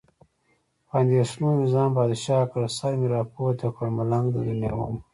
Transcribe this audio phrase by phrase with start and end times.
[0.87, 2.61] په اندېښنو مې ځان بادشاه کړ.
[2.77, 4.99] سر مې راپورته کړ، ملنګ د دنیا ومه.